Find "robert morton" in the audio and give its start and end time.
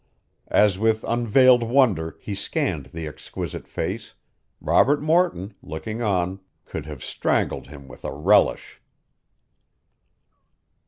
4.59-5.53